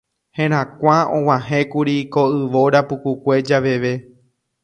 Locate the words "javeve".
3.51-3.93